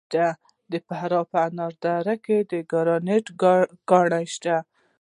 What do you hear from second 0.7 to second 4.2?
د فراه په انار دره کې د ګرانیټ کان